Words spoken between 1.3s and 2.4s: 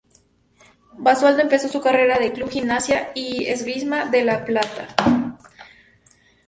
empezó su carrera en